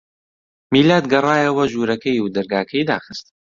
میلاد 0.73 1.05
گەڕایەوە 1.13 1.65
ژوورەکەی 1.71 2.21
و 2.21 2.31
دەرگاکەی 2.35 2.87
داخست. 2.91 3.25